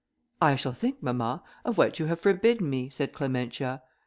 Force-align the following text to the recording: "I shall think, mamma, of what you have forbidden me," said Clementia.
"I 0.41 0.55
shall 0.55 0.73
think, 0.73 1.03
mamma, 1.03 1.43
of 1.63 1.77
what 1.77 1.99
you 1.99 2.07
have 2.07 2.19
forbidden 2.19 2.67
me," 2.71 2.89
said 2.89 3.13
Clementia. 3.13 3.83